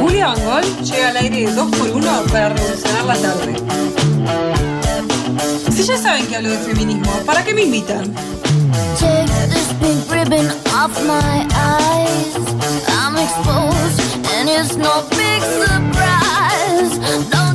[0.00, 3.54] Julia Bangol llega al aire 2x1 para revolucionar la tarde.
[5.72, 8.12] Si ya saben que hablo de feminismo, ¿para qué me invitan?
[8.98, 12.36] Take this pink ribbon off my eyes.
[12.88, 14.00] I'm exposed,
[14.34, 16.98] and it's no big surprise.
[17.30, 17.47] Don't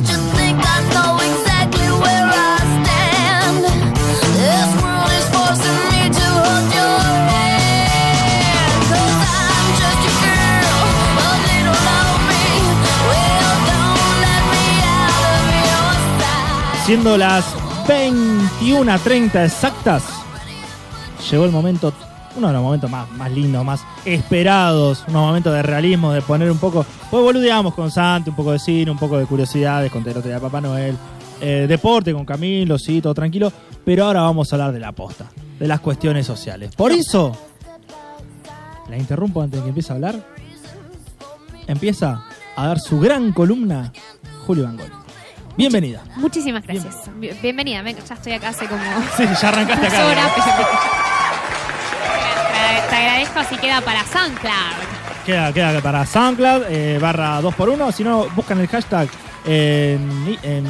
[16.84, 17.46] Siendo las
[17.88, 20.04] 21.30 exactas,
[21.30, 21.94] llegó el momento,
[22.36, 26.50] uno de los momentos más, más lindos, más esperados, unos momentos de realismo, de poner
[26.50, 30.04] un poco, pues boludeamos con Santi, un poco de cine, un poco de curiosidades, con
[30.04, 30.94] Terote de Papá Noel,
[31.40, 33.50] eh, deporte con Camilo, sí, todo tranquilo,
[33.82, 36.76] pero ahora vamos a hablar de la posta, de las cuestiones sociales.
[36.76, 37.34] Por eso,
[38.90, 40.16] la interrumpo antes de que empiece a hablar,
[41.66, 42.24] empieza
[42.56, 43.90] a dar su gran columna
[44.46, 45.03] Julio Bangol.
[45.56, 46.02] Bienvenida.
[46.16, 46.94] Muchísimas gracias.
[47.16, 48.82] Bien- Bienvenida, ya estoy acá hace como
[49.16, 50.06] Sí, ya arrancaste acá.
[50.06, 50.30] horas.
[50.34, 50.68] pero-
[52.90, 55.24] Te- agradezco si queda para SoundCloud.
[55.26, 57.92] Queda, queda para SoundCloud, eh, barra 2x1.
[57.92, 59.08] Si no, buscan el hashtag
[59.44, 60.64] en, en-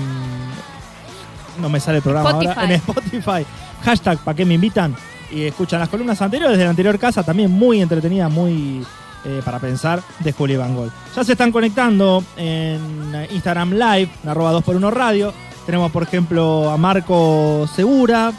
[1.60, 2.64] No me sale el programa ahora.
[2.64, 3.44] En Spotify.
[3.84, 4.94] Hashtag para qué me invitan.
[5.30, 8.84] Y escuchan las columnas anteriores de la anterior casa, también muy entretenida, muy
[9.24, 10.90] eh, para pensar, de Julio Van Gogh.
[11.16, 15.32] Ya se están conectando en Instagram Live, en arroba 2x1 Radio.
[15.66, 18.32] Tenemos, por ejemplo, a Marco Segura.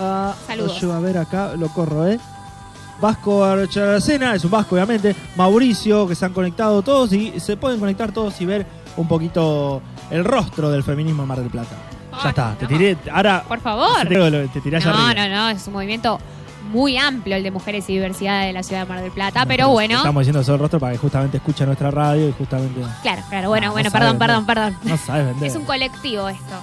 [0.00, 0.80] a- Saludos.
[0.80, 2.18] yo a ver acá, lo corro, ¿eh?
[3.00, 7.78] Vasco Archaracena, es un vasco obviamente, Mauricio, que se han conectado todos y se pueden
[7.80, 11.76] conectar todos y ver un poquito el rostro del feminismo en Mar del Plata.
[12.22, 13.88] Ya está, te tiré, ahora Por favor.
[14.02, 15.28] te, tiré No, arriba.
[15.28, 16.18] no, no, es un movimiento
[16.70, 19.46] muy amplio el de mujeres y diversidad de la ciudad de Mar del Plata, No,
[19.48, 19.96] pero bueno.
[19.96, 23.48] Estamos diciendo eso el rostro para que justamente escuche nuestra radio y justamente Claro, claro,
[23.48, 24.76] bueno, No, bueno, no perdón, perdón, perdón.
[24.82, 25.48] no sabes vender.
[25.48, 26.54] Es un colectivo esto.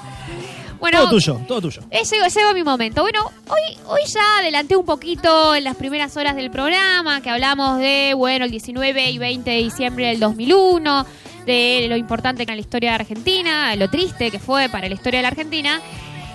[0.80, 1.82] Bueno, todo tuyo, todo tuyo.
[1.92, 3.04] Eh, llegó, llegó mi momento.
[3.04, 7.78] Bueno, hoy, hoy ya adelanté un poquito en las primeras horas del programa, que hablamos
[7.78, 11.06] de, bueno, el 19 y 20 de diciembre del 2001,
[11.46, 14.96] de lo importante que era la historia de Argentina, lo triste que fue para la
[14.96, 15.80] historia de la Argentina.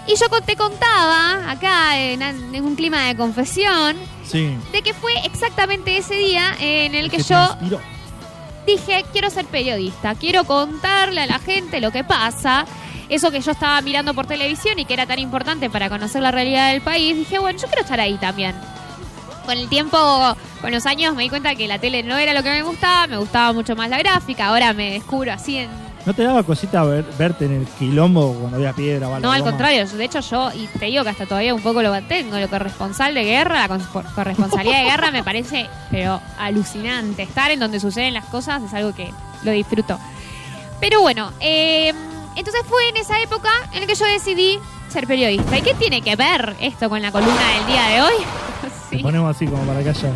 [0.08, 4.56] Y yo te contaba, acá en, en un clima de confesión, Sí.
[4.72, 7.80] de que fue exactamente ese día en el que yo inspiró.
[8.66, 12.66] dije, quiero ser periodista, quiero contarle a la gente lo que pasa.
[13.08, 16.30] Eso que yo estaba mirando por televisión y que era tan importante para conocer la
[16.32, 18.54] realidad del país, dije, bueno, yo quiero estar ahí también.
[19.44, 19.96] Con el tiempo,
[20.60, 23.06] con los años, me di cuenta que la tele no era lo que me gustaba,
[23.06, 25.85] me gustaba mucho más la gráfica, ahora me descubro así en...
[26.06, 29.08] ¿No te daba cosita ver- verte en el quilombo cuando había piedra?
[29.08, 29.50] bala, No, al goma?
[29.50, 32.48] contrario, de hecho yo, y te digo que hasta todavía un poco lo mantengo, lo
[32.48, 33.78] corresponsal de guerra, la
[34.14, 37.24] corresponsalidad de guerra me parece, pero alucinante.
[37.24, 39.10] Estar en donde suceden las cosas es algo que
[39.42, 39.98] lo disfruto.
[40.80, 41.92] Pero bueno, eh,
[42.36, 45.58] entonces fue en esa época en la que yo decidí ser periodista.
[45.58, 48.14] ¿Y qué tiene que ver esto con la columna del día de hoy?
[48.90, 50.10] Te Sí, ponemos así como para que haya.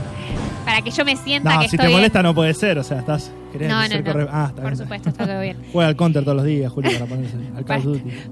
[0.71, 2.85] Para que yo me sienta No, que si estoy te molesta no puede ser, o
[2.85, 4.29] sea, estás queriendo No, no, no.
[4.31, 4.77] Ah, está Por bien.
[4.77, 5.57] supuesto, está todo bien.
[5.73, 7.83] Juega al counter todos los días, Julio, para ponerse al Para,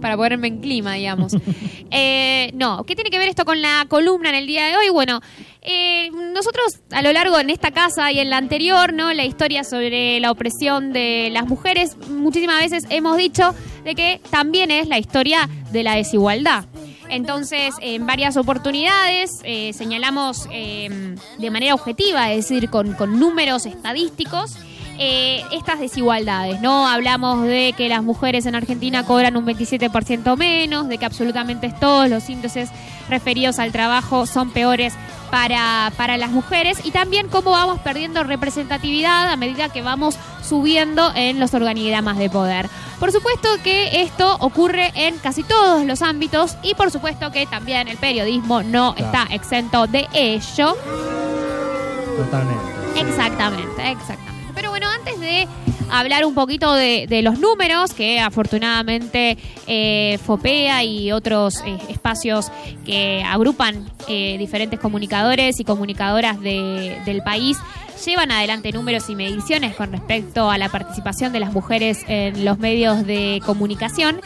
[0.00, 1.37] para ponerme en clima, digamos.
[1.91, 4.91] Eh, no, ¿qué tiene que ver esto con la columna en el día de hoy?
[4.91, 5.22] Bueno,
[5.62, 9.12] eh, nosotros a lo largo en esta casa y en la anterior, ¿no?
[9.15, 13.54] La historia sobre la opresión de las mujeres, muchísimas veces hemos dicho
[13.84, 16.66] de que también es la historia de la desigualdad.
[17.10, 23.66] Entonces, en varias oportunidades eh, señalamos eh, de manera objetiva, es decir, con, con números
[23.66, 24.56] estadísticos,
[25.00, 26.88] eh, estas desigualdades, ¿no?
[26.88, 32.10] Hablamos de que las mujeres en Argentina cobran un 27% menos, de que absolutamente todos
[32.10, 32.70] los índices
[33.08, 34.94] referidos al trabajo son peores
[35.31, 41.12] para, para las mujeres y también cómo vamos perdiendo representatividad a medida que vamos subiendo
[41.15, 42.69] en los organigramas de poder.
[42.99, 47.89] Por supuesto que esto ocurre en casi todos los ámbitos y por supuesto que también
[47.89, 49.12] el periodismo no Claro.
[49.25, 50.77] está exento de ello.
[52.16, 52.65] Totalmente.
[52.97, 54.53] Exactamente, exactamente.
[54.54, 55.47] Pero bueno, antes de
[55.90, 59.36] hablar un poquito de, de los números, que afortunadamente
[59.66, 62.50] eh, FOPEA y otros eh, espacios
[62.84, 67.56] que agrupan eh, diferentes comunicadores y comunicadoras de- del país
[68.04, 72.58] llevan adelante números y mediciones con respecto a la participación de las mujeres en los
[72.58, 74.20] medios de comunicación.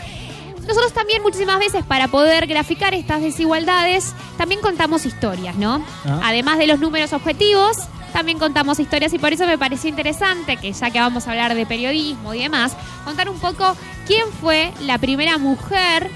[0.68, 5.84] Nosotros también muchísimas veces para poder graficar estas desigualdades también contamos historias, ¿no?
[6.04, 6.20] Ah.
[6.24, 7.78] Además de los números objetivos,
[8.12, 11.54] también contamos historias y por eso me pareció interesante que ya que vamos a hablar
[11.54, 13.76] de periodismo y demás, contar un poco
[14.06, 16.08] quién fue la primera mujer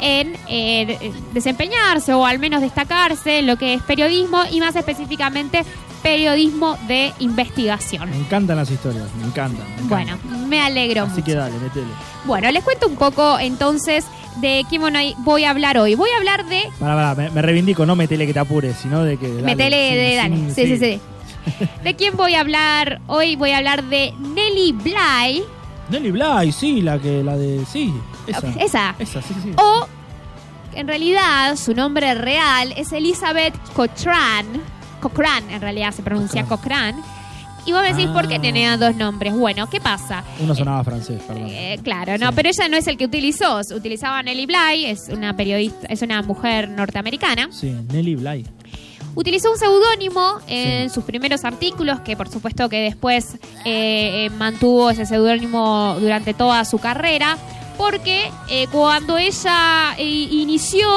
[0.00, 4.76] en eh, de- desempeñarse o al menos destacarse en lo que es periodismo y más
[4.76, 5.64] específicamente
[6.02, 8.08] periodismo de investigación.
[8.10, 9.66] Me encantan las historias, me encantan.
[9.76, 9.88] me encantan.
[9.88, 11.24] Bueno, me alegro Así mucho.
[11.24, 11.86] que dale, metele.
[12.24, 14.04] Bueno, les cuento un poco entonces
[14.36, 14.82] de quién
[15.18, 15.96] voy- a hablar hoy.
[15.96, 19.02] Voy a hablar de Pará, pará, me, me reivindico, no metele que te apures, sino
[19.02, 19.26] de que.
[19.28, 20.36] dale, Metele de Dani.
[20.36, 21.00] sin- Sí, sí, sí.
[21.84, 23.00] ¿De quién voy a hablar?
[23.06, 25.42] Hoy voy a hablar de Nelly Bly.
[25.90, 27.64] Nelly Bly, sí, la que, la de.
[27.66, 27.92] Sí,
[28.26, 28.48] esa.
[28.60, 28.94] Esa.
[28.98, 29.52] Esa, sí, sí.
[29.56, 29.86] O,
[30.74, 34.46] en realidad, su nombre real es Elizabeth Cochran.
[35.00, 36.96] Cochran, en realidad se pronuncia Cochran.
[37.64, 38.40] Y vos me decís, ¿por qué Ah.
[38.40, 39.34] tenía dos nombres?
[39.34, 40.24] Bueno, ¿qué pasa?
[40.40, 41.48] Uno sonaba francés, perdón.
[41.48, 42.32] Eh, claro, no, Sí.
[42.34, 43.60] pero ella no es el que utilizó.
[43.74, 47.48] Utilizaba Nelly Bly, es una periodista, es una mujer norteamericana.
[47.50, 48.46] Sí, Nelly Bly.
[49.14, 50.94] Utilizó un seudónimo en Sí.
[50.94, 53.34] sus primeros artículos, que por supuesto que después
[53.64, 57.36] eh, eh, mantuvo ese seudónimo durante toda su carrera,
[57.76, 60.88] porque eh, cuando ella eh, inició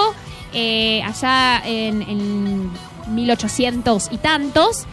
[0.54, 2.72] eh, allá en, en
[3.08, 4.86] 1800 y tantos,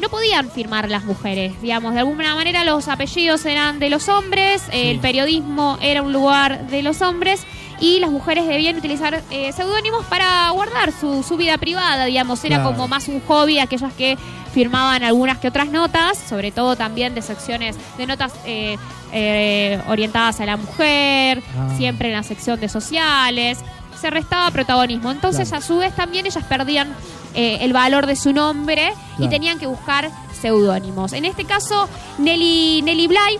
[0.00, 4.62] no podían firmar las mujeres, digamos, de alguna manera los apellidos eran de los hombres,
[4.72, 7.40] el periodismo era un lugar de los hombres
[7.80, 12.56] y las mujeres debían utilizar eh, seudónimos para guardar su, su vida privada, digamos, era
[12.56, 12.72] Claro.
[12.72, 14.18] como más un hobby aquellas que
[14.52, 18.76] firmaban algunas que otras notas, sobre todo también de secciones de notas eh,
[19.12, 21.74] eh, orientadas a la mujer, Ah.
[21.76, 23.58] siempre en la sección de sociales,
[24.00, 25.64] se restaba protagonismo, entonces Claro.
[25.64, 26.92] a su vez también ellas perdían
[27.34, 30.10] eh, el valor de su nombre y tenían que buscar
[30.40, 31.12] seudónimos.
[31.12, 31.88] En este caso,
[32.18, 33.38] Nelly, Nelly Bly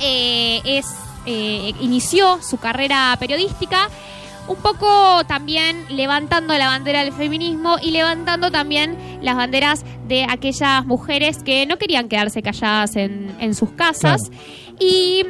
[0.00, 0.86] es,
[1.28, 3.88] eh, inició su carrera periodística
[4.48, 10.86] un poco también levantando la bandera del feminismo y levantando también las banderas de aquellas
[10.86, 14.30] mujeres que no querían quedarse calladas en, en sus casas.
[14.80, 15.22] Y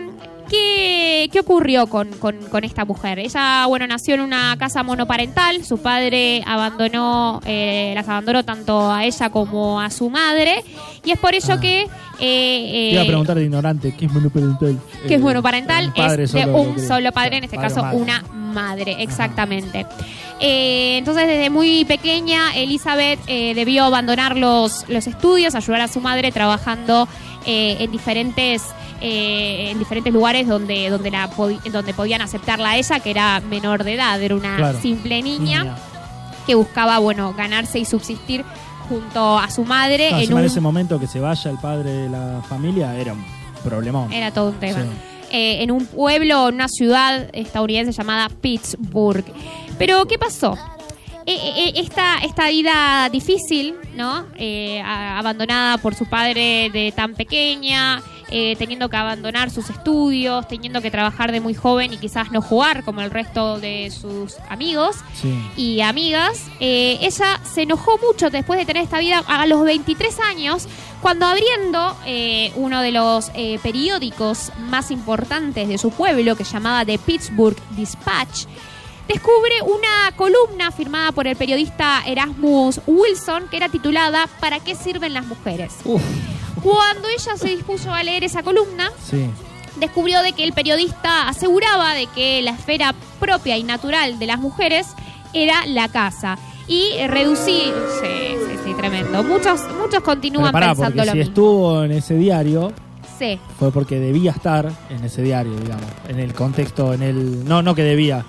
[0.49, 3.19] ¿Qué, qué ocurrió con, con- con esta mujer?
[3.19, 5.62] Ella, bueno, nació en una casa monoparental.
[5.62, 10.65] Su padre abandonó, eh, las abandonó tanto a ella como a su madre.
[11.09, 11.61] Y es por ello Ah.
[11.61, 11.83] que.
[12.21, 14.79] eh, Te iba a eh, preguntar de ignorante, ¿qué es monoparental?
[15.07, 17.97] que es Eh, monoparental es de un solo padre, en este Padre caso madre.
[17.97, 19.87] una madre, exactamente.
[20.41, 26.01] Eh, entonces desde muy pequeña Elizabeth eh, debió abandonar los, los estudios, ayudar a su
[26.01, 27.09] madre trabajando
[27.47, 28.63] eh, en diferentes
[29.01, 31.31] eh, en diferentes lugares donde donde la
[31.73, 34.81] donde podían aceptarla a ella que era menor de edad, era una Claro.
[34.81, 35.77] simple niña,
[36.47, 38.45] que buscaba bueno ganarse y subsistir
[38.88, 42.43] junto a su madre en un ese momento que se vaya el padre de la
[42.49, 43.25] familia era un
[43.62, 44.12] problemón.
[44.12, 44.82] Era todo un tema.
[44.82, 44.88] Sí.
[45.31, 49.25] Eh, en un pueblo, en una ciudad estadounidense llamada Pittsburgh.
[49.79, 50.56] Pero, ¿qué pasó?
[51.31, 54.25] Eh, eh, esta, esta vida difícil, ¿no?
[54.38, 58.00] Eh, abandonada por su padre de tan pequeña,
[58.31, 62.43] eh, teniendo que abandonar sus estudios, teniendo que trabajar de muy joven y quizás no
[62.43, 65.33] jugar como el resto de sus amigos Sí.
[65.57, 70.19] y amigas, eh, ella se enojó mucho después de tener esta vida a los 23
[70.21, 70.67] años,
[71.01, 73.31] cuando abriendo eh, uno de los
[73.63, 78.47] periódicos más importantes de su pueblo, que llamaba The Pittsburgh Dispatch,
[79.07, 85.15] descubre una columna firmada por el periodista Erasmus Wilson que era titulada ¿Para qué sirven
[85.15, 85.77] las mujeres?
[85.85, 86.03] Uf,
[86.63, 89.29] Cuando ella se dispuso a leer esa columna, sí.
[89.77, 94.39] descubrió de que el periodista aseguraba de que la esfera propia y natural de las
[94.39, 94.89] mujeres
[95.33, 101.13] era la casa y reducir sí, sí, sí, tremendo muchos muchos continúan pará, pensando lo
[101.13, 102.73] si mismo estuvo en ese diario,
[103.19, 105.87] sí fue porque debía estar en ese diario, digamos.
[106.09, 107.45] En el contexto, en el.
[107.45, 108.25] No, no que debía.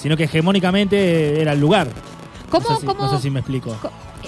[0.00, 1.88] Sino que hegemónicamente era el lugar.
[2.50, 3.74] cómo no sé si, cómo no sé si me explico.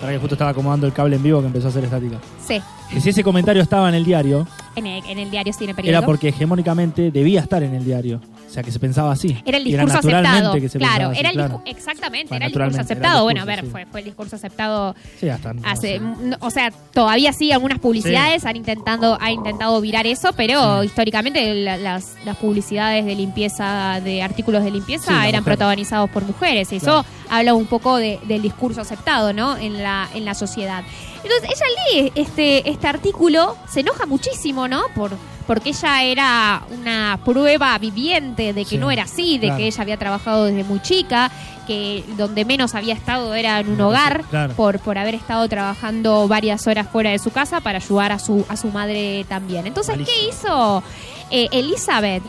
[0.01, 2.19] Ahora que justo estaba acomodando el cable en vivo que empezó a hacer estática.
[2.45, 5.75] sí Que si ese comentario estaba en el diario, en el, en el diario cine
[5.75, 8.21] periódico era porque hegemónicamente debía estar en el diario.
[8.51, 9.37] O sea, que se pensaba así.
[9.47, 10.53] Era el discurso aceptado.
[10.55, 11.63] que se Claro, así, era el claro.
[11.67, 13.23] exactamente, era el discurso el aceptado.
[13.23, 15.55] bueno, a ver, fue, fue el discurso aceptado Sí, hasta.
[15.55, 20.33] no hace, no, o sea, todavía sí algunas publicidades han intentado han intentado virar eso,
[20.37, 20.87] pero Sí.
[20.87, 26.73] históricamente la- las, las publicidades de limpieza de artículos de limpieza eran protagonizados por mujeres
[26.73, 27.05] y eso Claro.
[27.31, 29.57] habla un poco de- del discurso aceptado, ¿no?
[29.57, 30.83] En la en la sociedad.
[31.23, 31.67] Entonces, ella
[32.03, 34.83] lee este este artículo, se enoja muchísimo, ¿no?
[34.95, 35.13] Por
[35.47, 39.59] porque ella era una prueba viviente de que Sí, no era así, de claro.
[39.59, 41.29] que ella había trabajado desde muy chica,
[41.67, 44.55] que donde menos había estado era en un Claro, hogar, claro.
[44.55, 48.47] por, por haber estado trabajando varias horas fuera de su casa para ayudar a su,
[48.49, 49.67] a su madre también.
[49.67, 50.85] Entonces, ¿qué hizo
[51.31, 52.23] eh, Elizabeth?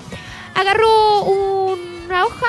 [0.56, 2.48] Agarró una hoja,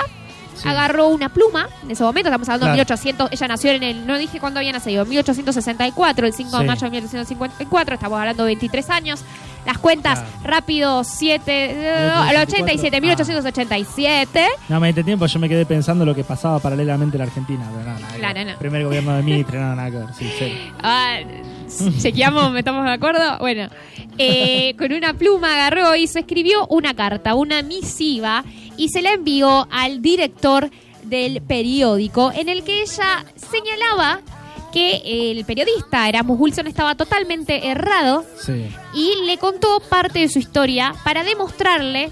[0.63, 0.69] Sí.
[0.69, 2.97] agarró una pluma, en ese momento estamos hablando de Claro.
[2.97, 6.81] 1800, ella nació en el, no dije cuándo había nacido, 1864, el 5 de mayo
[6.83, 9.21] de 1854, estamos hablando de 23 años.
[9.67, 10.37] Las cuentas Claro.
[10.45, 14.47] rápido 7, al 87, 1887.
[14.69, 17.65] No me diste tiempo, yo me quedé pensando lo que pasaba paralelamente en la Argentina.
[17.73, 18.47] Pero no, nada que Claro, ver.
[18.47, 18.59] no.
[18.59, 20.07] Primer gobierno de Mitre, no, nada que ver.
[20.19, 20.53] Sí, sí.
[20.83, 21.19] Ah,
[22.01, 23.39] chequeamos, ¿me estamos de acuerdo?
[23.39, 23.69] Bueno,
[24.19, 28.45] eh, con una pluma agarró y se escribió una carta, una misiva,
[28.77, 30.71] y se la envió al director
[31.05, 34.21] del periódico, en el que ella señalaba
[34.73, 38.67] que el periodista Erasmus Wilson estaba totalmente errado Sí.
[38.95, 42.11] y le contó parte de su historia para demostrarle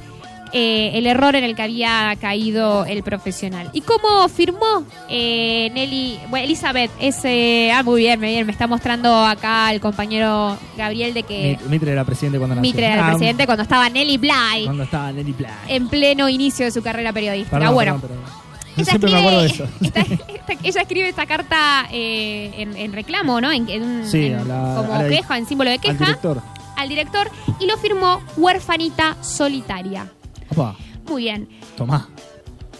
[0.52, 3.70] eh, el error en el que había caído el profesional.
[3.72, 6.90] ¿Y cómo firmó eh, Nelly, bueno, Elizabeth?
[7.00, 11.56] Ese, ah, muy bien, muy bien, me está mostrando acá el compañero Gabriel de que
[11.56, 12.68] Mit- Mitre era presidente cuando nació.
[12.68, 15.46] Mitre era Ah, presidente cuando estaba Nelly Bly Cuando estaba Nelly Bly.
[15.68, 17.56] en pleno inicio de su carrera periodística.
[17.56, 18.18] Perdón, bueno, perdón,
[18.80, 19.68] ella Siempre me acuerdo de eso.
[19.80, 23.50] esta- esta- ella escribe esta carta eh, en, en reclamo, ¿no?
[23.52, 26.04] En, en Sí, en- a la- como a la- queja, en símbolo de Al queja
[26.06, 26.42] director.
[26.76, 30.10] al director y lo firmó huérfanita solitaria.
[30.50, 30.76] Opa,
[31.08, 31.48] Muy bien.
[31.76, 32.08] tomá.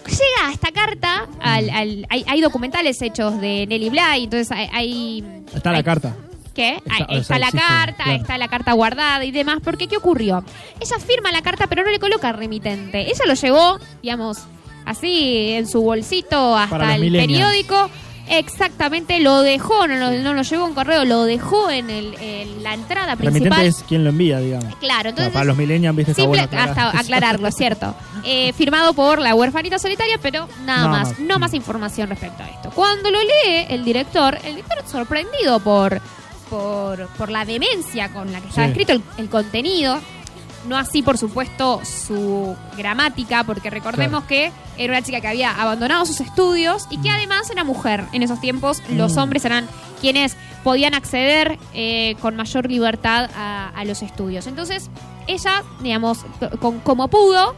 [0.07, 4.69] Llega esta carta, al, al- hay, hay documentales hechos de Nelly Bly, entonces hay...
[4.73, 6.16] hay- Está la hay- carta.
[6.54, 6.76] ¿Qué?
[6.85, 8.21] Está- o sea, la existe, carta, claro.
[8.21, 10.42] está la carta guardada y demás, porque ¿qué ocurrió?
[10.80, 13.02] Ella firma la carta pero no le coloca remitente.
[13.09, 14.38] Ella lo llevó, digamos,
[14.85, 17.91] así en su bolsito hasta el periódico.
[18.33, 22.63] Exactamente, lo dejó, no lo, no lo llevó en correo, lo dejó en, el- en
[22.63, 23.43] la entrada principal.
[23.51, 24.73] Remitente es quien lo envía, digamos.
[24.77, 26.87] Claro, entonces para los millennials, viste, está Simple, bueno aclarar.
[26.87, 27.93] hasta aclararlo, cierto.
[28.25, 32.49] Eh, firmado por la huerfanita solitaria, pero nada Nada más, no más información respecto a
[32.49, 32.71] esto.
[32.71, 36.01] Cuando lo lee el director, el director sorprendido por,
[36.49, 38.71] por, por la demencia con la que estaba Sí.
[38.73, 39.99] escrito el, el contenido,
[40.67, 46.05] no así por supuesto su gramática, porque recordemos que era una chica que había abandonado
[46.07, 48.05] sus estudios y que además era mujer.
[48.12, 49.19] En esos tiempos los Mm.
[49.19, 49.69] hombres eran
[50.00, 54.47] quienes podían acceder eh, con mayor libertad a, a los estudios.
[54.47, 54.90] Entonces,
[55.26, 57.55] ella, digamos, co- con- como pudo,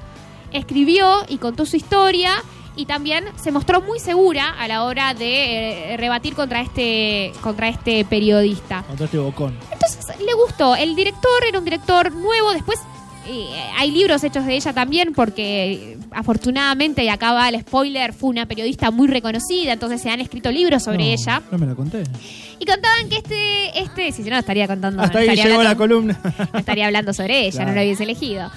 [0.53, 2.33] escribió y contó su historia
[2.75, 7.69] y también se mostró muy segura a la hora de eh, rebatir contra este, contra
[7.69, 8.83] este periodista.
[8.87, 9.57] Contra este bocón.
[9.71, 10.75] Entonces le gustó.
[10.77, 12.53] El director era un director nuevo.
[12.53, 12.79] Después
[13.27, 13.47] eh,
[13.79, 18.47] hay libros hechos de ella también porque afortunadamente, y acá va el spoiler, fue una
[18.47, 19.73] periodista muy reconocida.
[19.73, 21.43] Entonces se han escrito libros sobre No, ella.
[21.51, 22.03] No me la conté.
[22.59, 26.19] Y contaban que este, este, si no estaría contando, Hasta ahí estaría llegó la columna.
[26.53, 27.71] no estaría hablando sobre ella, Claro.
[27.71, 28.51] no lo hubiese elegido.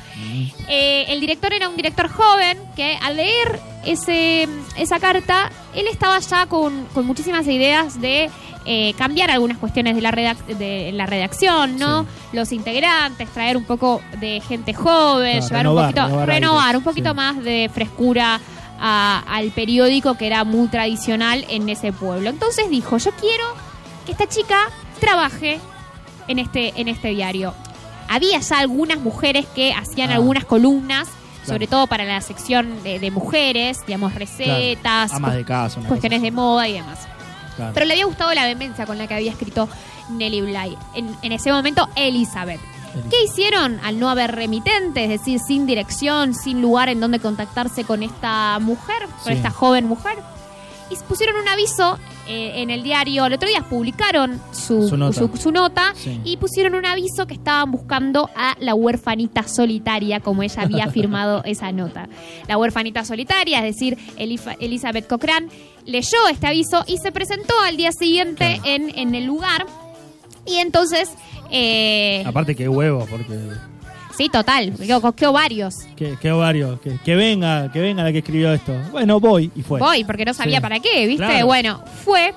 [0.70, 6.20] Eh, el director era un director joven que al leer ese, esa carta, él estaba
[6.20, 8.30] ya con, con muchísimas ideas de
[8.66, 12.06] eh, cambiar algunas cuestiones de la, redac- de la redacción, ¿no?
[12.34, 16.84] Los integrantes, traer un poco de gente joven, Claro, llevar renovar, un poquito, renovar un
[16.84, 17.16] poquito sí.
[17.16, 18.40] más de frescura
[18.80, 22.30] a- al periódico que era muy tradicional en ese pueblo.
[22.30, 23.44] Entonces dijo, yo quiero
[24.06, 24.58] que esta chica
[25.00, 25.60] trabaje
[26.28, 27.54] en este, en este diario.
[28.10, 30.16] Había ya algunas mujeres que hacían Ah.
[30.16, 31.54] algunas columnas, Claro.
[31.60, 35.80] sobre todo para la sección de, de mujeres, digamos, recetas, Amas de casa.
[35.88, 37.08] cuestiones de moda y demás.
[37.56, 37.72] Claro.
[37.74, 39.70] Pero le había gustado la vehemencia con la que había escrito
[40.10, 40.78] Nelly Bly.
[40.96, 42.60] En, en ese momento, Elizabeth.
[43.10, 45.04] ¿Qué hicieron al no haber remitente?
[45.04, 49.38] Es decir, sin dirección, sin lugar en donde contactarse con esta mujer, con Sí.
[49.38, 50.18] esta joven mujer.
[50.90, 53.26] Y pusieron un aviso eh, en el diario.
[53.26, 55.14] El otro día publicaron su, Su nota.
[55.20, 56.20] su- su nota Sí.
[56.24, 61.44] y pusieron un aviso que estaban buscando a la huérfanita solitaria, como ella había firmado
[61.46, 62.08] esa nota.
[62.48, 65.50] La huérfanita solitaria, es decir, Elifa- Elizabeth Cochran,
[65.86, 68.62] leyó este aviso y se presentó al día siguiente Claro.
[68.66, 69.66] en, en el lugar.
[70.48, 71.10] Y entonces,
[71.52, 73.34] eh, Aparte que huevos, porque...
[74.18, 75.76] sí, total, qué, qué ovarios.
[75.96, 78.74] Que, que ovario, que, que venga, que venga la que escribió esto.
[78.92, 79.80] Bueno, voy y fue.
[79.80, 80.62] Voy, porque no sabía Sí.
[80.62, 81.26] para qué, ¿viste?
[81.26, 81.46] Claro.
[81.46, 82.34] Bueno, fue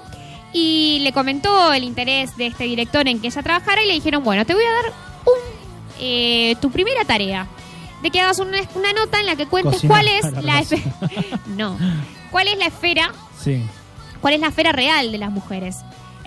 [0.53, 4.25] y le comentó el interés de este director en que ella trabajara y le dijeron,
[4.25, 4.93] bueno, te voy a dar
[5.27, 5.59] un,
[6.01, 7.47] eh, tu primera tarea.
[8.03, 10.63] De que hagas una, una nota en la que cuentes cuál es la la
[11.57, 11.77] no,
[12.31, 13.61] cuál es la esfera, Sí.
[14.21, 15.79] cuál es la esfera real de las mujeres.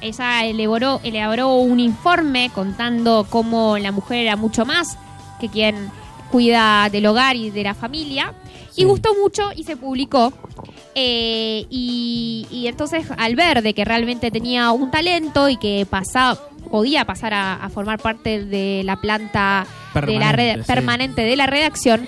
[0.01, 4.97] Ella elaboró, elaboró un informe contando cómo la mujer era mucho más
[5.41, 5.89] que quien
[6.31, 8.33] cuida del hogar y de la familia.
[8.71, 8.83] Sí.
[8.83, 10.31] Y gustó mucho y se publicó.
[10.95, 16.37] Eh, y, y entonces al ver de que realmente tenía un talento y que pasaba,
[16.69, 20.67] podía pasar a, a formar parte de la planta de la red- Permanente, sí.
[20.67, 22.07] permanente de la redacción,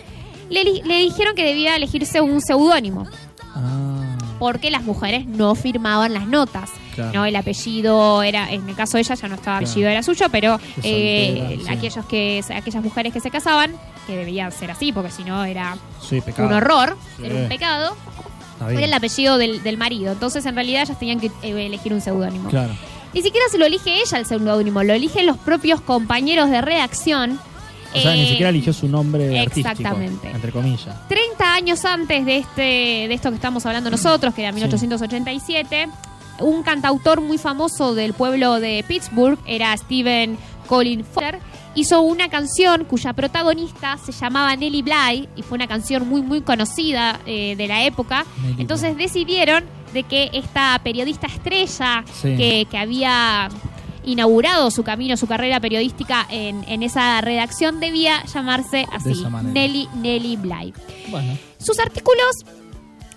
[0.49, 3.07] le, le dijeron que debía elegirse un seudónimo
[3.55, 3.92] Ah,
[4.39, 6.69] porque las mujeres no firmaban las notas.
[6.95, 7.11] Claro.
[7.13, 7.25] ¿no?
[7.25, 9.71] El apellido era, en el caso de ella ya no estaba Claro.
[9.71, 11.69] apellido era suyo, pero eh, sí.
[11.71, 13.73] aquellos que, aquellas mujeres que se casaban,
[14.05, 15.75] que debían ser así, porque si no era
[16.07, 17.25] sí, un horror, Sí.
[17.25, 17.95] era un pecado,
[18.69, 20.11] era el apellido del, del marido.
[20.11, 22.49] Entonces en realidad ellas tenían que eh, elegir un seudónimo.
[22.49, 22.73] Claro.
[23.13, 27.39] Ni siquiera se lo elige ella el seudónimo, lo eligen los propios compañeros de redacción
[27.95, 29.69] O sea, ni Eh, siquiera eligió su nombre artístico.
[29.69, 30.29] exactamente.
[30.29, 31.07] Entre comillas.
[31.07, 34.55] 30 años antes de este de esto que estamos hablando nosotros, que era Sí.
[34.55, 35.87] 1887,
[36.39, 41.39] un cantautor muy famoso del pueblo de Pittsburgh era Stephen Colin Foster.
[41.75, 46.41] Hizo una canción cuya protagonista se llamaba Nellie Bly y fue una canción muy muy
[46.41, 48.25] conocida eh, de la época.
[48.57, 52.35] Entonces decidieron de que esta periodista estrella Sí.
[52.35, 53.49] que, que había
[54.05, 59.23] inaugurado su camino, su carrera periodística en, en esa redacción debía llamarse así.
[59.43, 60.73] Nelly, Nelly Bly.
[61.09, 62.45] Bueno, Sus artículos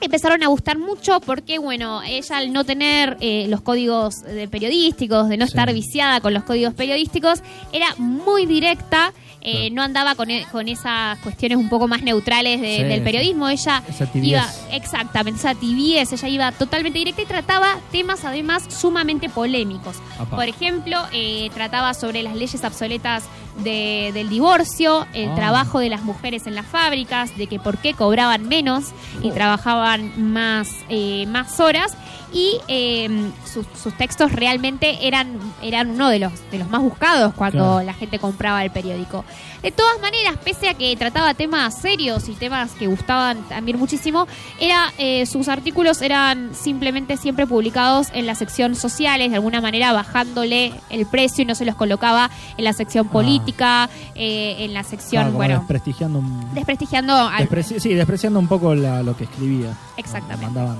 [0.01, 5.29] empezaron a gustar mucho porque, bueno, ella al no tener eh, los códigos de periodísticos,
[5.29, 5.51] de no Sí.
[5.51, 7.41] estar viciada con los códigos periodísticos,
[7.73, 9.13] era muy directa.
[9.49, 9.71] eh.
[9.71, 13.49] No andaba con, e- con esas cuestiones un poco más neutrales de- Sí, del periodismo.
[13.49, 16.13] Ella Esa iba, exactamente, esa tibiez.
[16.13, 19.99] Ella iba totalmente directa y trataba temas además sumamente polémicos.
[20.19, 20.35] Apá.
[20.35, 23.23] Por ejemplo, eh, trataba sobre las leyes obsoletas
[23.63, 25.35] de- del divorcio, el Ah.
[25.35, 28.87] trabajo de las mujeres en las fábricas, de que por qué cobraban menos
[29.23, 29.35] y Oh.
[29.35, 31.97] trabajaban más, eh, más horas.
[32.33, 37.33] Y eh, sus, sus textos realmente eran, eran uno de los, de los más buscados
[37.35, 37.83] cuando Claro.
[37.83, 39.25] la gente compraba el periódico.
[39.63, 44.27] De todas maneras, pese a que trataba temas serios y temas que gustaban también muchísimo,
[44.61, 49.93] era eh, sus artículos eran simplemente siempre publicados en la sección sociales, de alguna manera
[49.93, 54.83] bajándole el precio y no se los colocaba en la sección política, eh, en la
[54.83, 57.49] sección, claro, como bueno, desprestigiando un, desprestigiando al...
[57.65, 59.77] sí, despreciando un poco la- lo que escribía.
[59.97, 60.45] Exactamente.
[60.47, 60.77] Mandaban.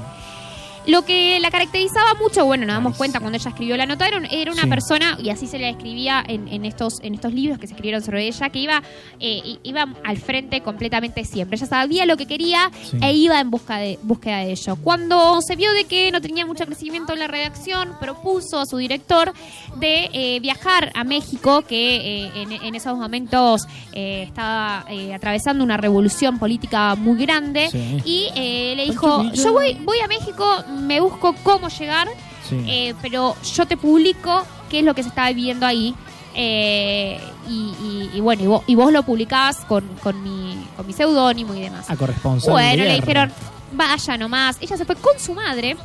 [0.87, 4.19] Lo que la caracterizaba mucho, bueno, nos damos cuenta cuando ella escribió la nota, era,
[4.19, 4.69] un- era una Sí.
[4.69, 8.03] persona, y así se la escribía en, en estos, en estos libros que se escribieron
[8.03, 8.83] sobre ella, que iba,
[9.21, 11.57] eh, iba al frente completamente siempre.
[11.57, 12.99] Ella sabía lo que quería Sí.
[13.03, 14.77] e iba en busca de, búsqueda de ello.
[14.77, 18.77] Cuando se vio de que no tenía mucho crecimiento en la redacción, propuso a su
[18.77, 19.33] director
[19.77, 25.65] de eh, viajar a México, que eh, en, en esos momentos eh, estaba eh, atravesando
[25.65, 27.69] una revolución política muy grande.
[27.71, 27.99] Sí.
[28.05, 30.45] Y eh, le dijo, yo voy, voy a México,
[30.77, 32.09] me busco cómo llegar,
[32.49, 32.65] Sí.
[32.69, 35.95] eh, pero yo te publico qué es lo que se está viviendo ahí.
[36.39, 37.19] eh,
[37.49, 37.53] y,
[37.83, 41.55] y- y bueno, y vos, y vos lo publicás con, con mi, con mi seudónimo
[41.55, 41.89] y demás.
[41.89, 42.53] a corresponsal.
[42.53, 43.33] bueno, le dijeron,
[43.73, 44.59] vaya nomás.
[44.61, 45.77] Ella se fue con su madre.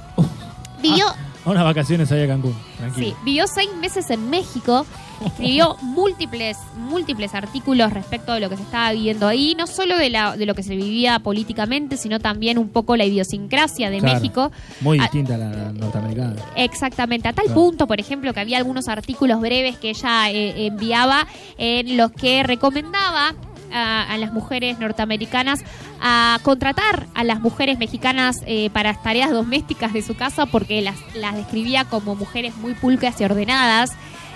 [0.82, 2.56] Vivió, Ah, a unas vacaciones ahí a Cancún.
[2.78, 3.08] Tranquilo.
[3.10, 4.86] sí, vivió seis meses en México.
[5.26, 10.10] Escribió múltiples, múltiples artículos respecto de lo que se estaba viviendo ahí, no solo de,
[10.10, 14.16] la, de lo que se vivía políticamente, sino también un poco la idiosincrasia de Claro.
[14.16, 14.52] México.
[14.82, 16.36] Muy distinta a la, la norteamericana.
[16.56, 17.60] Exactamente, a tal Claro.
[17.62, 21.28] punto, por ejemplo, que había algunos artículos breves que ella eh, enviaba
[21.60, 23.36] en los que recomendaba
[23.74, 25.62] a, a las mujeres norteamericanas
[26.02, 30.96] a contratar a las mujeres mexicanas eh, para tareas domésticas de su casa porque las,
[31.16, 33.92] las describía como mujeres muy pulcras y ordenadas.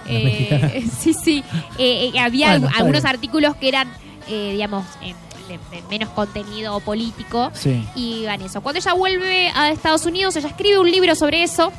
[0.08, 0.71] Mexicanas.
[1.00, 1.43] sí, sí.
[1.80, 3.88] Eh, eh, había Bueno, algunos artículos que eran,
[4.28, 5.15] eh, digamos, eh,
[5.48, 7.84] de, de menos contenido político Sí.
[7.95, 8.62] y iban eso.
[8.62, 11.71] Cuando ella vuelve a Estados Unidos, ella escribe un libro sobre eso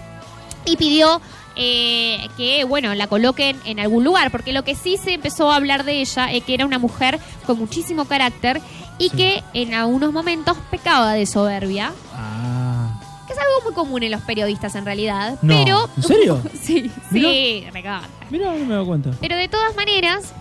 [0.64, 1.20] y pidió
[1.56, 5.56] eh, que, bueno, la coloquen en algún lugar, porque lo que sí se empezó a
[5.56, 8.60] hablar de ella es que era una mujer con muchísimo carácter
[8.98, 9.16] y Sí.
[9.16, 12.98] que en algunos momentos pecaba de soberbia, Ah.
[13.26, 15.90] que es algo muy común en los periodistas en realidad, No, pero...
[15.96, 16.42] ¿en serio?
[16.62, 17.64] sí, sí.
[18.30, 19.10] Mira, no me doy cuenta.
[19.20, 20.32] Pero de todas maneras,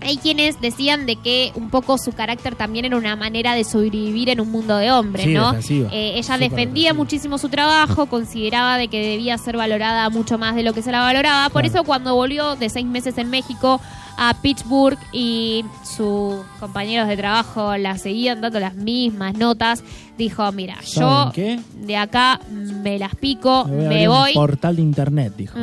[0.00, 4.28] hay quienes decían de que un poco su carácter también era una manera de sobrevivir
[4.30, 5.54] en un mundo de hombres, Sí, ¿no?
[5.54, 6.94] Eh, ella Súper defendía defensiva.
[6.94, 10.92] muchísimo su trabajo, consideraba de que debía ser valorada mucho más de lo que se
[10.92, 11.48] la valoraba.
[11.50, 11.74] Por Claro.
[11.78, 13.80] eso cuando volvió de seis meses en México
[14.20, 19.84] a Pittsburgh y sus compañeros de trabajo la seguían dando las mismas notas,
[20.18, 21.30] dijo, mira, yo
[21.76, 24.28] de acá me las pico, Me voy a me abrir voy.
[24.30, 25.56] un portal de internet, dijo.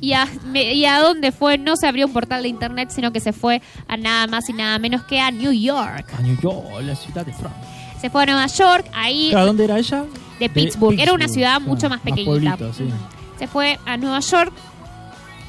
[0.00, 1.58] ¿Y, a, me- ¿Y a dónde fue?
[1.58, 4.54] No se abrió un portal de internet, sino que se fue a nada más y
[4.54, 6.06] nada menos que a New York.
[6.18, 7.62] A New York, la ciudad de Francia.
[8.00, 10.04] Se fue a Nueva York, ahí Claro, ¿dónde era ella?
[10.38, 10.98] de Pittsburgh.
[10.98, 12.56] Era una ciudad claro, mucho más pequeñita.
[12.56, 12.84] pueblito, sí.
[12.84, 12.94] Ujú.
[13.38, 14.52] Se fue a Nueva York.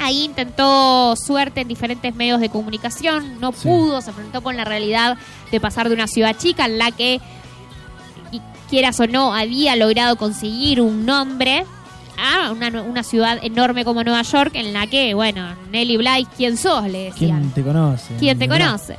[0.02, 3.68] Ahí intentó suerte en diferentes medios de comunicación, no Sí.
[3.68, 5.18] pudo, se enfrentó con la realidad
[5.52, 7.22] de pasar de una ciudad chica en la que,
[8.70, 11.66] quieras o no, había logrado conseguir un nombre
[12.18, 16.56] a una, una ciudad enorme como Nueva York en la que, bueno, Nelly Bly, ¿quién
[16.58, 16.84] sos?
[16.86, 17.40] Le decían.
[17.40, 18.16] ¿Quién te conoce?
[18.18, 18.98] ¿Quién te conoce?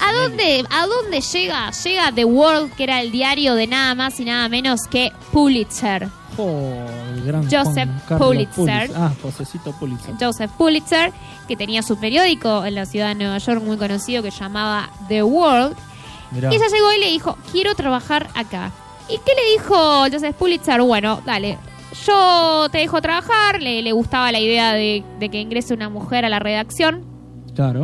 [0.00, 1.70] ¿A dónde, ¿A dónde llega?
[1.70, 6.08] Llega The World, que era el diario de nada más y nada menos que Pulitzer.
[6.36, 6.72] Oh,
[7.14, 7.88] el gran Joseph
[8.18, 8.90] Pulitzer.
[8.96, 10.14] Ah, Josecito Pulitzer.
[10.18, 11.12] Joseph Pulitzer,
[11.48, 15.22] que tenía su periódico en la ciudad de Nueva York muy conocido que llamaba The
[15.22, 15.76] World.
[16.30, 16.52] Mirá.
[16.52, 18.70] Y ella llegó y le dijo, quiero trabajar acá.
[19.08, 20.80] ¿Y qué le dijo Joseph Pulitzer?
[20.82, 21.58] Bueno, dale,
[22.06, 23.60] yo te dejo trabajar.
[23.60, 27.04] Le, le gustaba la idea de, de que ingrese una mujer a la redacción.
[27.54, 27.82] Claro.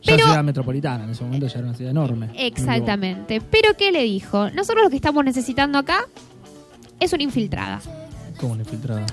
[0.00, 2.30] Ya Pero- ciudad metropolitana, en ese momento ya era una ciudad enorme.
[2.36, 3.40] Exactamente.
[3.40, 4.48] Pero ¿qué le dijo?
[4.50, 6.06] Nosotros lo que estamos necesitando acá
[7.00, 7.80] es una infiltrada.
[8.40, 9.06] Como una infiltrada.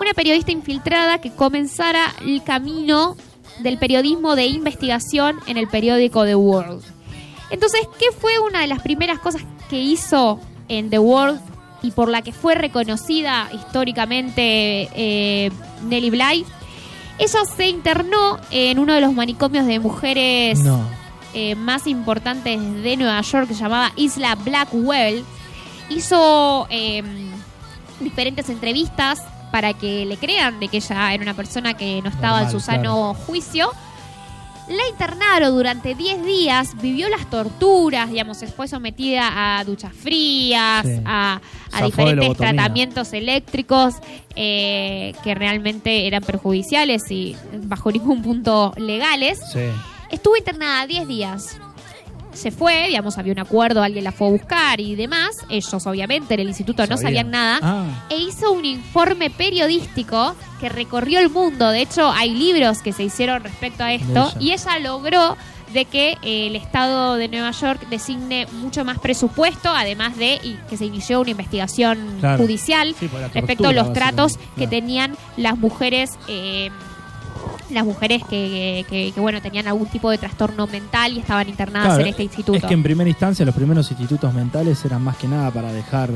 [0.00, 3.16] Una periodista infiltrada que comenzara el camino
[3.62, 6.82] del periodismo de investigación en el periódico The World.
[7.50, 11.40] Entonces, ¿qué fue una de las primeras cosas que hizo en The World
[11.82, 15.50] y por la que fue reconocida históricamente eh,
[15.86, 16.44] Nelly Bly?
[17.18, 20.80] Ella se internó en uno de los manicomios de mujeres No.
[21.32, 25.24] eh, más importantes de Nueva York que se llamaba Isla Blackwell.
[25.90, 27.02] Hizo eh,
[28.00, 32.38] diferentes entrevistas para que le crean de que ella era una persona que no estaba
[32.38, 33.70] en Normal, su sano juicio.
[34.68, 41.00] La internaron durante 10 días, vivió las torturas, digamos, fue sometida a duchas frías, Sí.
[41.04, 41.40] a,
[41.84, 43.96] diferentes tratamientos eléctricos
[44.34, 49.38] eh, que realmente eran perjudiciales y bajo ningún punto legales.
[49.52, 49.60] Sí.
[50.10, 51.58] Estuvo internada 10 días.
[52.34, 55.30] Se fue, digamos, había un acuerdo, alguien la fue a buscar y demás.
[55.48, 57.58] Ellos, obviamente, en el instituto no sabían nada.
[57.62, 61.70] Ah, E hizo un informe periodístico que recorrió el mundo.
[61.70, 64.30] De hecho, hay libros que se hicieron respecto a esto.
[64.36, 64.40] ella.
[64.40, 65.36] Y ella logró
[65.72, 70.56] de que eh, el Estado de Nueva York designe mucho más presupuesto, además de y
[70.70, 72.38] que se inició una investigación Claro.
[72.42, 74.70] judicial Sí, respecto a los tratos que claro.
[74.70, 76.12] tenían las mujeres.
[76.28, 76.70] eh,
[77.70, 81.88] las mujeres que, que- que, bueno tenían algún tipo de trastorno mental y estaban internadas
[81.88, 82.58] Claro, en este instituto.
[82.58, 86.10] Es que en primera instancia los primeros institutos mentales eran más que nada para dejar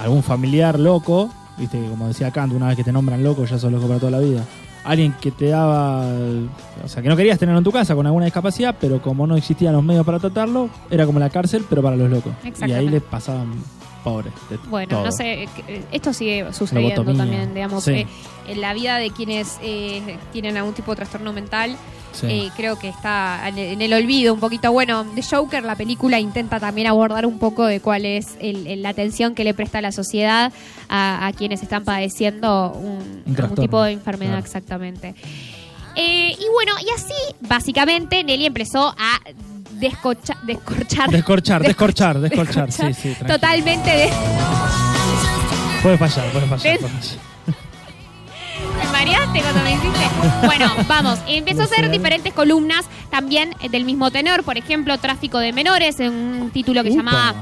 [0.00, 3.58] algún familiar loco, viste que como decía Kant, una vez que te nombran loco ya
[3.58, 4.44] sos loco para toda la vida.
[4.84, 6.04] Alguien que te daba,
[6.84, 9.34] o sea, que no querías tenerlo en tu casa con alguna discapacidad, pero como no
[9.34, 12.34] existían los medios para tratarlo, era como la cárcel, pero para los locos.
[12.66, 13.52] Y ahí les pasaban
[14.04, 14.32] pobres.
[14.50, 15.04] de Bueno, todo.
[15.06, 17.24] no sé, eh, esto sigue sucediendo Lobotomía.
[17.24, 17.92] también, digamos, Sí.
[17.92, 18.06] eh,
[18.46, 21.76] en la vida de quienes eh, tienen algún tipo de trastorno mental,
[22.12, 22.26] Sí.
[22.30, 24.70] eh, creo que está en el, olvido un poquito.
[24.70, 28.82] Bueno, The Joker, la película, intenta también abordar un poco de cuál es el- el-
[28.82, 30.52] la atención que le presta la sociedad
[30.88, 34.44] a, a quienes están padeciendo un, algún tipo de enfermedad, claro.
[34.46, 35.14] exactamente.
[35.96, 39.20] Eh, y bueno, y así, básicamente, Nelly empezó a
[39.74, 41.10] descocha- descorchar.
[41.10, 43.16] Descorchar, descorchar, descorchar, sí, sí.
[43.26, 44.10] Totalmente de-
[45.82, 46.78] Puede fallar, puede fallar.
[46.78, 47.18] Puede fallar.
[48.80, 50.46] ¿Te mareaste cuando me hiciste?
[50.46, 51.18] Bueno, vamos.
[51.26, 54.42] Empezó a hacer diferentes columnas también eh, del mismo tenor.
[54.44, 56.96] Por ejemplo, Tráfico de Menores, en un título que Upa.
[56.98, 57.34] llamaba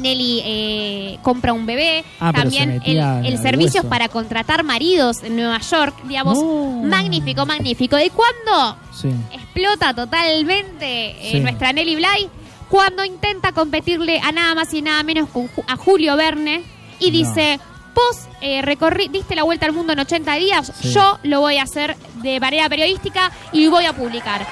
[0.00, 2.04] Nelly eh, compra un bebé.
[2.20, 3.88] Ah, también el, el al servicio hueso.
[3.88, 5.94] para contratar maridos en Nueva York.
[6.04, 6.82] Digamos, No.
[6.88, 7.96] magnífico, magnífico.
[7.96, 9.08] ¿De cuándo Sí.
[9.32, 11.40] explota totalmente eh, Sí.
[11.40, 12.28] nuestra Nelly Bly?
[12.68, 16.62] Cuando intenta competirle a nada más y nada menos con a Julio Verne
[17.00, 17.12] y No.
[17.18, 17.60] dice,
[17.94, 20.92] vos eh, recorrí, diste la vuelta al mundo en 80 días, Sí.
[20.92, 24.46] yo lo voy a hacer de manera periodística y voy a publicar.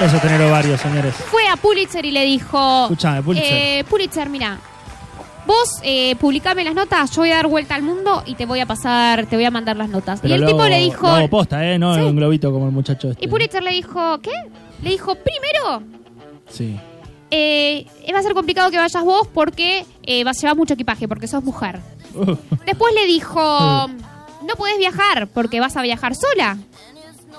[0.00, 1.14] Eso tener ovarios, señores.
[1.14, 3.52] Fue a Pulitzer y le dijo, Escuchame, Pulitzer.
[3.52, 4.58] eh, Pulitzer, mira,
[5.46, 8.60] vos eh, publicame las notas, yo voy a dar vuelta al mundo y te voy
[8.60, 10.20] a pasar, te voy a mandar las notas.
[10.20, 11.78] Pero y el lo tipo hago- le dijo, lo hago posta, ¿eh?
[11.78, 12.00] No Sí.
[12.00, 13.24] un globito como el muchacho este.
[13.24, 14.32] y Pulitzer le dijo, ¿qué?
[14.82, 15.82] Le dijo, primero,
[16.50, 16.76] Sí.
[17.30, 21.06] eh, va a ser complicado que vayas vos porque eh, vas a llevar mucho equipaje,
[21.06, 21.78] porque sos mujer.
[22.14, 22.34] Uh,
[22.66, 23.40] Después le dijo,
[24.42, 26.56] no podés viajar porque vas a viajar sola.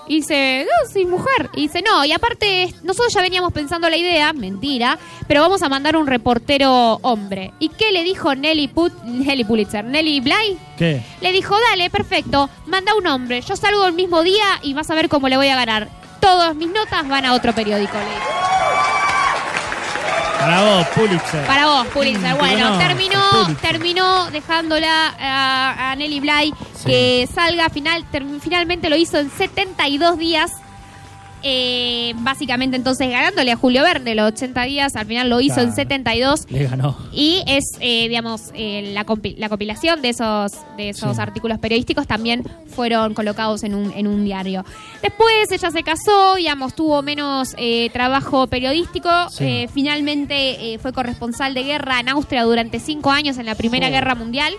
[0.07, 1.49] Y dice, no, soy mujer.
[1.53, 5.69] Y dice, no, y aparte, nosotros ya veníamos pensando la idea, mentira, pero vamos a
[5.69, 7.53] mandar un reportero hombre.
[7.59, 9.85] ¿Y qué le dijo Nelly, Put- Nelly Pulitzer?
[9.85, 10.57] ¿Nelly Bly?
[10.77, 11.01] ¿Qué?
[11.21, 13.41] Le dijo, dale, perfecto, manda un hombre.
[13.41, 15.87] Yo salgo el mismo día y vas a ver cómo le voy a ganar.
[16.19, 18.62] Todas mis notas van a otro periódico, le.
[20.45, 21.45] Para vos, Pulitzer.
[21.47, 22.35] Para vos, Pulitzer.
[22.35, 23.71] Mm, Bueno, no, terminó, Pulitzer.
[23.71, 26.85] terminó dejándola a, a Nelly Bly Sí.
[26.85, 28.03] que salga final.
[28.11, 30.51] term- finalmente lo hizo en 72 días.
[31.45, 35.67] Eh, básicamente entonces ganándole a Julio Verne los 80 días, al final lo hizo en
[35.67, 35.75] Claro.
[35.75, 36.97] 72 Le ganó.
[37.11, 41.21] y es, eh, digamos, eh, la, compi- la compilación de esos, de esos Sí.
[41.21, 44.63] artículos periodísticos también fueron colocados en un, en un diario.
[45.01, 47.55] Después ella se casó, digamos, tuvo menos
[47.91, 49.09] trabajo periodístico.
[49.29, 49.67] Sí.
[49.73, 53.91] Finalmente fue corresponsal de guerra en Austria durante cinco años en la Primera Oh.
[53.91, 54.53] Guerra Mundial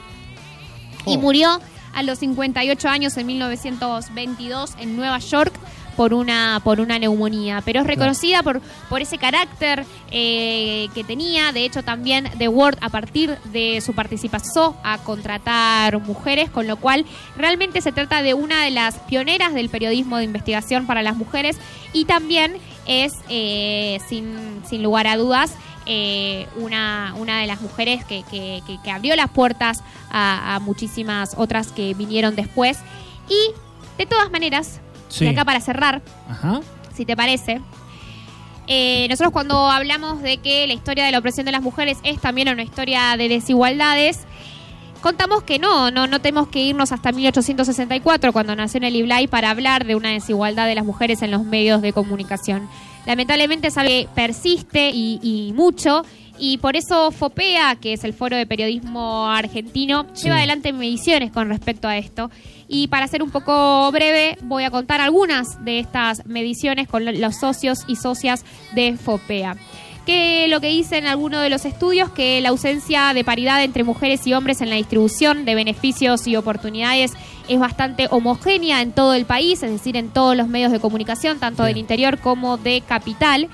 [1.06, 1.20] y Oh.
[1.20, 1.60] murió
[1.94, 5.52] a los 58 años en 1922 en Nueva York
[5.96, 11.52] por una por una neumonía pero es reconocida por por ese carácter eh, que tenía.
[11.52, 16.76] De hecho también The Word a partir de su participación a contratar mujeres con lo
[16.76, 17.04] cual
[17.36, 21.56] realmente se trata de una de las pioneras del periodismo de investigación para las mujeres.
[21.92, 25.54] Y también es eh, sin, sin lugar a dudas
[25.86, 30.60] eh, una, una de las mujeres que, que- que- que abrió las puertas a, a
[30.60, 32.78] muchísimas otras que vinieron después.
[33.28, 33.52] Y
[33.98, 34.80] de todas maneras,
[35.14, 35.24] Sí.
[35.24, 36.60] Y acá para cerrar, Ajá.
[36.94, 37.60] si te parece.
[38.66, 42.18] Eh, nosotros cuando hablamos de que la historia de la opresión de las mujeres es
[42.20, 44.20] también una historia de desigualdades,
[45.02, 49.50] contamos que no, no, no tenemos que irnos hasta 1864 cuando nació Nelly Bly para
[49.50, 52.66] hablar de una desigualdad de las mujeres en los medios de comunicación.
[53.04, 56.04] Lamentablemente es algo que persiste y, y mucho
[56.38, 60.24] y por eso FOPEA, que es el Foro de Periodismo Argentino, Sí.
[60.24, 62.30] lleva adelante mediciones con respecto a esto.
[62.76, 67.12] Y para ser un poco breve, voy a contar algunas de estas mediciones con lo-
[67.12, 69.56] los socios y socias de FOPEA.
[70.06, 74.26] Que lo que dicen algunos de los estudios, que la ausencia de paridad entre mujeres
[74.26, 77.12] y hombres en la distribución de beneficios y oportunidades
[77.48, 81.38] es bastante homogénea en todo el país, es decir, en todos los medios de comunicación,
[81.38, 81.74] tanto Bien.
[81.74, 83.48] del interior como de capital.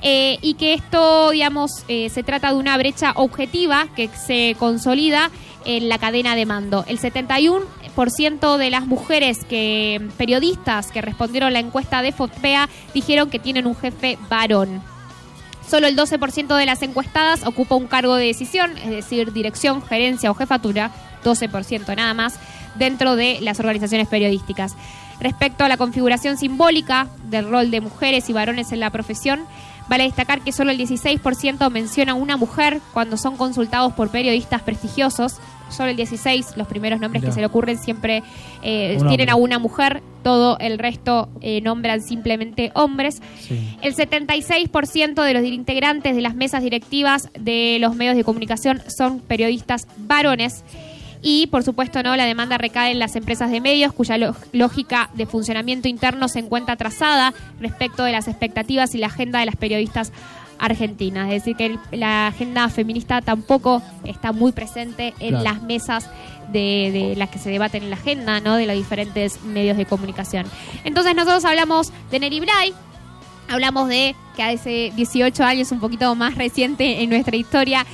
[0.00, 5.30] Eh, y que esto, digamos, eh, se trata de una brecha objetiva que se consolida
[5.64, 6.84] en la cadena de mando.
[6.88, 7.62] El 71%
[7.94, 13.76] de las mujeres que periodistas que respondieron la encuesta de FOPEA dijeron que tienen un
[13.76, 14.82] jefe varón.
[15.68, 20.30] Solo el 12% de las encuestadas ocupa un cargo de decisión, es decir, dirección, gerencia
[20.30, 20.90] o jefatura,
[21.24, 22.38] 12% nada más,
[22.74, 24.74] dentro de las organizaciones periodísticas.
[25.20, 29.44] Respecto a la configuración simbólica del rol de mujeres y varones en la profesión,
[29.92, 35.36] vale destacar que solo el 16% menciona una mujer cuando son consultados por periodistas prestigiosos.
[35.68, 38.22] Solo el 16, los primeros nombres que se le ocurren siempre
[38.62, 43.20] eh, tienen a una mujer, todo el resto eh, nombran simplemente hombres.
[43.38, 43.76] Sí.
[43.82, 49.20] El 76% de los integrantes de las mesas directivas de los medios de comunicación son
[49.20, 50.64] periodistas varones.
[51.22, 54.18] Y, por supuesto, no la demanda recae en las empresas de medios, cuya
[54.52, 59.46] lógica de funcionamiento interno se encuentra trazada respecto de las expectativas y la agenda de
[59.46, 60.12] las periodistas
[60.58, 61.30] argentinas.
[61.32, 65.44] Es decir, que la agenda feminista tampoco está muy presente en Claro.
[65.44, 66.10] las mesas
[66.52, 68.56] de, de las que se debaten en la agenda, ¿no?
[68.56, 70.46] De los diferentes medios de comunicación.
[70.84, 72.72] Entonces, nosotros hablamos de Neri Bray,
[73.48, 77.84] Hablamos de que hace 18 años, un poquito más reciente en nuestra historia,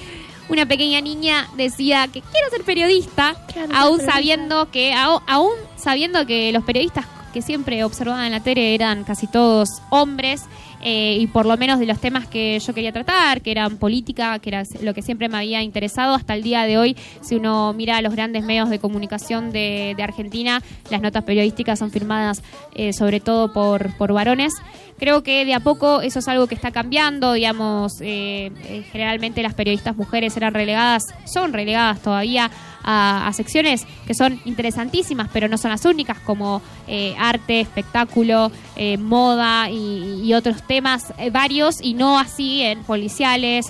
[0.48, 4.12] una pequeña niña decía que quiero ser periodista, Quiero ser aún periodista.
[4.12, 9.26] sabiendo que aún sabiendo que los periodistas que siempre observaban en la tele eran casi
[9.26, 10.44] todos hombres
[10.82, 14.38] eh, y por lo menos de los temas que yo quería tratar, que eran política,
[14.38, 17.72] que era lo que siempre me había interesado hasta el día de hoy, si uno
[17.72, 22.42] mira los grandes medios de comunicación de, Argentina, las notas periodísticas son firmadas
[22.74, 24.54] eh, sobre todo por, por varones.
[24.98, 28.50] Creo que de a poco eso es algo que está cambiando, digamos, eh,
[28.90, 32.50] generalmente las periodistas mujeres eran relegadas, son relegadas todavía
[32.84, 38.96] a, secciones que son interesantísimas, pero no son las únicas, como eh, arte, espectáculo, eh,
[38.98, 43.66] moda y, otros temas eh, varios, y no así en policiales,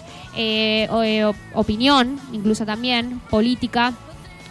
[0.90, 3.92] o, op- opinión, incluso también, política.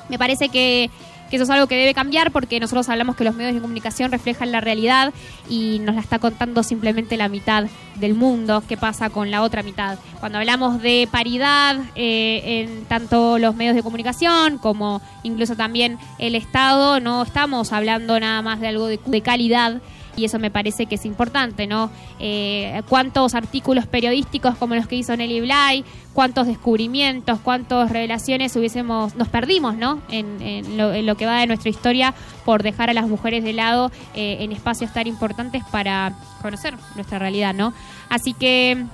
[0.10, 0.89] Me parece que,
[1.30, 4.12] que eso es algo que debe cambiar porque nosotros hablamos que los medios de comunicación
[4.12, 5.13] reflejan la realidad
[5.50, 8.63] y nos la está contando simplemente la mitad del mundo.
[8.68, 9.98] ¿Qué pasa con la otra mitad?
[10.20, 16.36] Cuando hablamos de paridad eh, en tanto los medios de comunicación como incluso también el
[16.36, 19.82] Estado, no estamos hablando nada más de algo de, de calidad.
[20.17, 21.91] Y eso me parece que es importante, ¿no?
[22.19, 25.86] Eh, ¿Cuántos artículos periodísticos como los que hizo Nelly Bly?
[26.13, 27.39] ¿Cuántos descubrimientos?
[27.39, 30.01] ¿Cuántas revelaciones hubiésemos, nos perdimos, ¿no?
[30.10, 33.53] En, lo, en lo que va de nuestra historia por dejar a las mujeres de
[33.53, 37.73] lado eh, en espacios tan importantes para conocer nuestra realidad, ¿no?
[38.10, 38.86] Así que,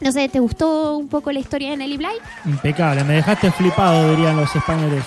[0.00, 2.14] no sé, ¿te gustó un poco la historia de Nelly Bly?
[2.44, 5.02] Impecable, me dejaste flipado, dirían los españoles.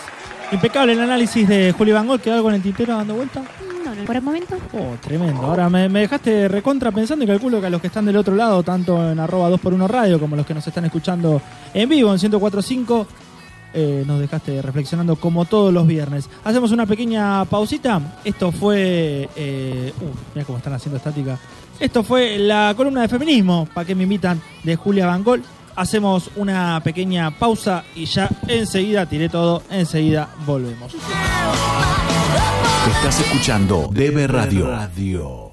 [0.52, 3.42] Impecable el análisis de Julio Van Gogh, ¿quedó algo en el tintero dando vuelta?
[4.06, 4.58] Por el momento.
[4.74, 5.42] Oh, tremendo.
[5.44, 8.36] Ahora me, me dejaste recontra pensando y calculo que a los que están del otro
[8.36, 11.42] lado, tanto en arroba 2x1 radio como los que nos están escuchando
[11.74, 13.08] en vivo en 1045,
[13.74, 16.30] eh, nos dejaste reflexionando como todos los viernes.
[16.44, 18.20] Hacemos una pequeña pausita.
[18.24, 19.30] Esto fue...
[19.36, 21.38] Eh, uf, mira cómo están haciendo estática.
[21.80, 25.42] Esto fue la columna de feminismo, para que me invitan, de Julia Van Gogh.
[25.76, 30.96] Hacemos una pequeña pausa y ya enseguida, tiré todo, enseguida volvemos.
[32.88, 34.68] Estás escuchando DB Radio.
[34.68, 35.45] Radio.